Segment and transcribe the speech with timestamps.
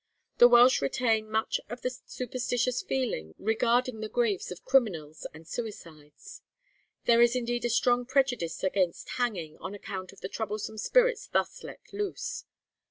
[0.39, 6.41] The Welsh retain much of the superstitious feeling regarding the graves of criminals and suicides.
[7.05, 11.63] There is indeed a strong prejudice against hanging, on account of the troublesome spirits thus
[11.63, 12.45] let loose.